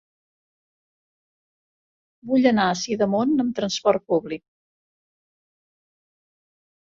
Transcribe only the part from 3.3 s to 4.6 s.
amb trasport públic.